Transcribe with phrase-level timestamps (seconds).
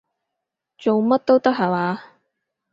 [0.79, 2.01] 做乜都得下話？